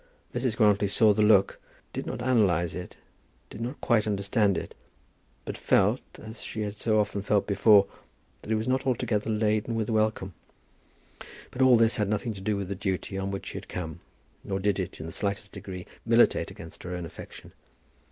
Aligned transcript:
Mrs. 0.33 0.57
Grantly 0.57 0.87
saw 0.87 1.13
the 1.13 1.21
look, 1.21 1.59
did 1.93 2.07
not 2.07 2.23
analyse 2.23 2.73
it, 2.73 2.97
did 3.51 3.61
not 3.61 3.79
quite 3.81 4.07
understand 4.07 4.57
it, 4.57 4.73
but 5.45 5.59
felt, 5.59 6.01
as 6.17 6.41
she 6.41 6.61
had 6.61 6.73
so 6.75 6.99
often 6.99 7.21
felt 7.21 7.45
before, 7.45 7.85
that 8.41 8.49
it 8.51 8.55
was 8.55 8.67
not 8.67 8.87
altogether 8.87 9.29
laden 9.29 9.75
with 9.75 9.91
welcome. 9.91 10.33
But 11.51 11.61
all 11.61 11.75
this 11.75 11.97
had 11.97 12.09
nothing 12.09 12.33
to 12.33 12.41
do 12.41 12.57
with 12.57 12.67
the 12.69 12.73
duty 12.73 13.15
on 13.15 13.29
which 13.29 13.45
she 13.45 13.57
had 13.57 13.69
come; 13.69 13.99
nor 14.43 14.59
did 14.59 14.79
it, 14.79 14.99
in 14.99 15.05
the 15.05 15.11
slightest 15.11 15.51
degree, 15.51 15.85
militate 16.03 16.49
against 16.49 16.81
her 16.81 16.95
own 16.95 17.05
affection. 17.05 17.53